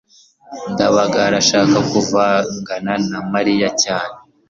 [0.71, 4.15] ndabaga arashaka kuvugana na mariya cyane